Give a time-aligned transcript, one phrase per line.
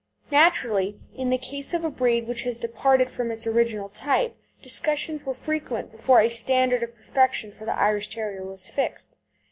[0.31, 5.25] Naturally in the case of a breed which has departed from its original type, discussions
[5.27, 9.15] were frequent before a standard of perfection for the Irish Terrier was fixed.